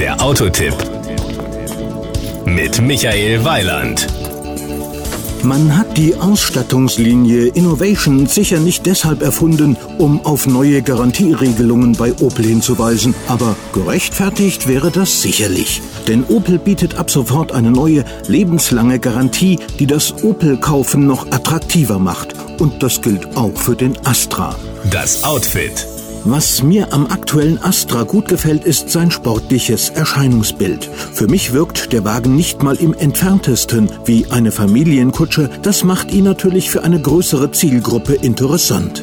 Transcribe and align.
Der 0.00 0.18
Autotipp 0.22 0.74
mit 2.46 2.80
Michael 2.80 3.44
Weiland. 3.44 4.06
Man 5.42 5.76
hat 5.76 5.98
die 5.98 6.14
Ausstattungslinie 6.14 7.48
Innovation 7.48 8.26
sicher 8.26 8.60
nicht 8.60 8.86
deshalb 8.86 9.20
erfunden, 9.20 9.76
um 9.98 10.24
auf 10.24 10.46
neue 10.46 10.80
Garantieregelungen 10.80 11.92
bei 11.96 12.14
Opel 12.14 12.46
hinzuweisen, 12.46 13.14
aber 13.28 13.56
gerechtfertigt 13.74 14.66
wäre 14.66 14.90
das 14.90 15.20
sicherlich. 15.20 15.82
Denn 16.08 16.24
Opel 16.24 16.58
bietet 16.58 16.94
ab 16.94 17.10
sofort 17.10 17.52
eine 17.52 17.70
neue, 17.70 18.06
lebenslange 18.26 19.00
Garantie, 19.00 19.58
die 19.78 19.86
das 19.86 20.24
Opel-Kaufen 20.24 21.06
noch 21.06 21.30
attraktiver 21.30 21.98
macht. 21.98 22.34
Und 22.58 22.82
das 22.82 23.02
gilt 23.02 23.36
auch 23.36 23.54
für 23.54 23.76
den 23.76 23.98
Astra. 24.06 24.56
Das 24.90 25.24
Outfit. 25.24 25.86
Was 26.24 26.62
mir 26.62 26.92
am 26.92 27.06
aktuellen 27.06 27.62
Astra 27.62 28.02
gut 28.02 28.28
gefällt, 28.28 28.64
ist 28.64 28.90
sein 28.90 29.10
sportliches 29.10 29.88
Erscheinungsbild. 29.88 30.84
Für 30.84 31.28
mich 31.28 31.52
wirkt 31.52 31.92
der 31.92 32.04
Wagen 32.04 32.36
nicht 32.36 32.62
mal 32.62 32.76
im 32.76 32.92
entferntesten 32.92 33.90
wie 34.04 34.26
eine 34.30 34.52
Familienkutsche. 34.52 35.48
Das 35.62 35.82
macht 35.82 36.12
ihn 36.12 36.24
natürlich 36.24 36.70
für 36.70 36.82
eine 36.84 37.00
größere 37.00 37.52
Zielgruppe 37.52 38.14
interessant. 38.14 39.02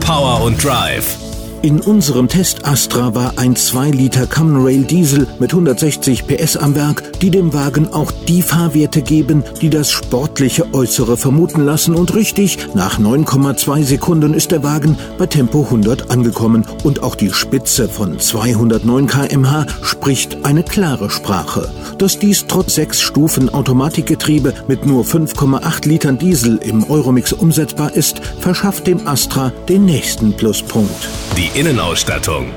Power 0.00 0.42
und 0.42 0.62
Drive. 0.62 1.27
In 1.60 1.80
unserem 1.80 2.28
Test 2.28 2.64
Astra 2.66 3.16
war 3.16 3.32
ein 3.36 3.56
2 3.56 3.90
Liter 3.90 4.28
Common 4.28 4.64
Rail 4.64 4.84
Diesel 4.84 5.26
mit 5.40 5.50
160 5.50 6.24
PS 6.28 6.56
am 6.56 6.76
Werk, 6.76 7.18
die 7.20 7.32
dem 7.32 7.52
Wagen 7.52 7.92
auch 7.92 8.12
die 8.28 8.42
Fahrwerte 8.42 9.02
geben, 9.02 9.42
die 9.60 9.68
das 9.68 9.90
sportliche 9.90 10.72
Äußere 10.72 11.16
vermuten 11.16 11.64
lassen. 11.64 11.96
Und 11.96 12.14
richtig, 12.14 12.58
nach 12.74 13.00
9,2 13.00 13.82
Sekunden 13.82 14.34
ist 14.34 14.52
der 14.52 14.62
Wagen 14.62 14.96
bei 15.18 15.26
Tempo 15.26 15.64
100 15.64 16.12
angekommen. 16.12 16.64
Und 16.84 17.02
auch 17.02 17.16
die 17.16 17.30
Spitze 17.30 17.88
von 17.88 18.20
209 18.20 19.08
kmh 19.08 19.66
spricht 19.82 20.44
eine 20.44 20.62
klare 20.62 21.10
Sprache. 21.10 21.68
Dass 21.98 22.20
dies 22.20 22.46
trotz 22.46 22.76
sechs 22.76 23.00
Stufen 23.00 23.52
Automatikgetriebe 23.52 24.54
mit 24.68 24.86
nur 24.86 25.02
5,8 25.02 25.88
Litern 25.88 26.18
Diesel 26.18 26.58
im 26.58 26.88
Euromix 26.88 27.32
umsetzbar 27.32 27.94
ist, 27.94 28.20
verschafft 28.38 28.86
dem 28.86 29.08
Astra 29.08 29.52
den 29.68 29.86
nächsten 29.86 30.32
Pluspunkt. 30.34 31.08
Die 31.36 31.47
Innenausstattung. 31.54 32.52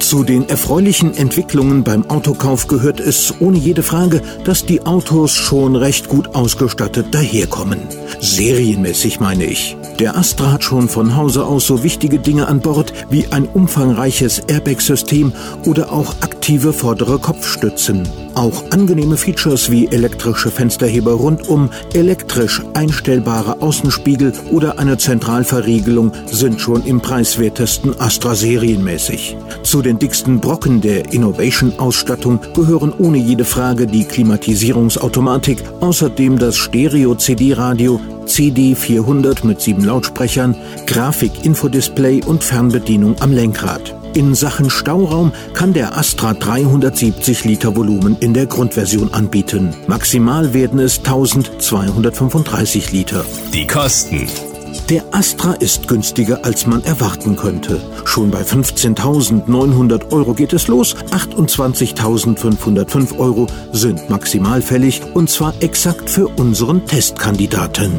Zu 0.00 0.24
den 0.24 0.48
erfreulichen 0.48 1.14
Entwicklungen 1.14 1.84
beim 1.84 2.08
Autokauf 2.08 2.66
gehört 2.66 2.98
es 2.98 3.40
ohne 3.40 3.58
jede 3.58 3.82
Frage, 3.82 4.22
dass 4.44 4.64
die 4.64 4.86
Autos 4.86 5.32
schon 5.32 5.76
recht 5.76 6.08
gut 6.08 6.34
ausgestattet 6.34 7.06
daherkommen. 7.12 7.80
Serienmäßig 8.20 9.20
meine 9.20 9.44
ich. 9.44 9.76
Der 9.98 10.16
Astra 10.16 10.52
hat 10.52 10.64
schon 10.64 10.88
von 10.88 11.16
Hause 11.16 11.44
aus 11.44 11.66
so 11.66 11.82
wichtige 11.82 12.18
Dinge 12.18 12.46
an 12.46 12.60
Bord 12.60 12.92
wie 13.10 13.26
ein 13.32 13.46
umfangreiches 13.46 14.38
Airbag-System 14.46 15.32
oder 15.66 15.92
auch 15.92 16.14
aktive 16.22 16.72
vordere 16.72 17.18
Kopfstützen. 17.18 18.08
Auch 18.38 18.70
angenehme 18.70 19.16
Features 19.16 19.68
wie 19.68 19.88
elektrische 19.88 20.52
Fensterheber 20.52 21.10
rundum, 21.14 21.70
elektrisch 21.92 22.62
einstellbare 22.72 23.60
Außenspiegel 23.60 24.32
oder 24.52 24.78
eine 24.78 24.96
Zentralverriegelung 24.96 26.12
sind 26.30 26.60
schon 26.60 26.84
im 26.84 27.00
preiswertesten 27.00 28.00
Astra 28.00 28.36
serienmäßig. 28.36 29.36
Zu 29.64 29.82
den 29.82 29.98
dicksten 29.98 30.38
Brocken 30.38 30.80
der 30.80 31.12
Innovation-Ausstattung 31.12 32.38
gehören 32.54 32.92
ohne 32.96 33.18
jede 33.18 33.44
Frage 33.44 33.88
die 33.88 34.04
Klimatisierungsautomatik, 34.04 35.64
außerdem 35.80 36.38
das 36.38 36.56
Stereo-CD-Radio, 36.58 38.00
CD 38.26 38.76
400 38.76 39.42
mit 39.42 39.60
sieben 39.60 39.82
Lautsprechern, 39.82 40.54
Grafik-Infodisplay 40.86 42.22
und 42.24 42.44
Fernbedienung 42.44 43.16
am 43.18 43.32
Lenkrad. 43.32 43.96
In 44.18 44.34
Sachen 44.34 44.68
Stauraum 44.68 45.32
kann 45.54 45.72
der 45.72 45.96
Astra 45.96 46.34
370 46.34 47.44
Liter 47.44 47.76
Volumen 47.76 48.16
in 48.18 48.34
der 48.34 48.46
Grundversion 48.46 49.14
anbieten. 49.14 49.72
Maximal 49.86 50.52
werden 50.52 50.80
es 50.80 50.98
1235 50.98 52.90
Liter. 52.90 53.24
Die 53.54 53.64
Kosten. 53.64 54.26
Der 54.88 55.04
Astra 55.12 55.52
ist 55.52 55.86
günstiger, 55.86 56.44
als 56.44 56.66
man 56.66 56.82
erwarten 56.82 57.36
könnte. 57.36 57.80
Schon 58.06 58.32
bei 58.32 58.42
15.900 58.42 60.10
Euro 60.10 60.34
geht 60.34 60.52
es 60.52 60.66
los. 60.66 60.96
28.505 61.12 63.20
Euro 63.20 63.46
sind 63.70 64.10
maximal 64.10 64.62
fällig 64.62 65.00
und 65.14 65.30
zwar 65.30 65.54
exakt 65.60 66.10
für 66.10 66.26
unseren 66.26 66.84
Testkandidaten. 66.86 67.92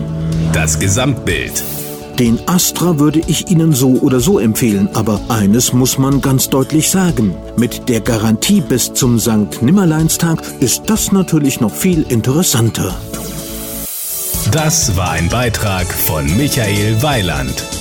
Das 0.51 0.79
Gesamtbild. 0.79 1.63
Den 2.19 2.38
Astra 2.47 3.00
würde 3.00 3.22
ich 3.28 3.50
Ihnen 3.50 3.72
so 3.72 3.91
oder 4.02 4.19
so 4.19 4.40
empfehlen, 4.40 4.90
aber 4.94 5.22
eines 5.30 5.72
muss 5.72 5.97
man 5.97 6.19
ganz 6.19 6.50
deutlich 6.50 6.90
sagen. 6.90 7.34
Mit 7.56 7.88
der 7.88 8.02
Garantie 8.02 8.59
bis 8.59 8.94
zum 8.94 9.19
St. 9.19 9.62
Nimmerleinstag 9.62 10.44
ist 10.59 10.84
das 10.88 11.13
natürlich 11.13 11.62
noch 11.62 11.74
viel 11.74 12.06
interessanter. 12.09 12.94
Das 14.52 14.97
war 14.97 15.12
ein 15.12 15.30
Beitrag 15.30 15.88
von 15.88 16.25
Michael 16.35 17.02
Weiland. 17.02 17.78